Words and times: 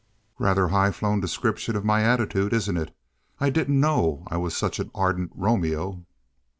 "Rather 0.39 0.69
high 0.69 0.89
flown 0.89 1.19
description 1.19 1.75
of 1.75 1.85
my 1.85 2.01
attitude, 2.01 2.53
isn't 2.53 2.75
it? 2.75 2.91
I 3.39 3.51
didn't 3.51 3.79
know 3.79 4.23
I 4.31 4.35
was 4.37 4.57
such 4.57 4.79
an 4.79 4.89
ardent 4.95 5.31
Romeo." 5.35 6.03